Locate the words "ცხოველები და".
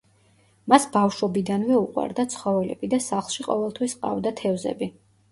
2.35-2.99